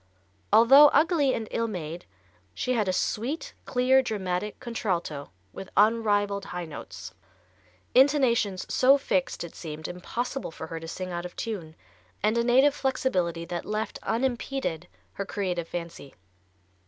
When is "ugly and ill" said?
0.87-1.67